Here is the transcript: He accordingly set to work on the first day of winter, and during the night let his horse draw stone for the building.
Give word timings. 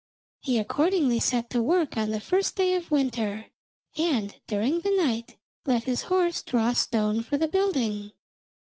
He 0.39 0.57
accordingly 0.57 1.19
set 1.19 1.51
to 1.51 1.61
work 1.61 1.95
on 1.95 2.09
the 2.09 2.19
first 2.19 2.55
day 2.55 2.73
of 2.73 2.89
winter, 2.89 3.51
and 3.95 4.33
during 4.47 4.79
the 4.79 4.89
night 4.97 5.37
let 5.67 5.83
his 5.83 6.01
horse 6.09 6.41
draw 6.41 6.73
stone 6.73 7.21
for 7.21 7.37
the 7.37 7.47
building. 7.47 8.11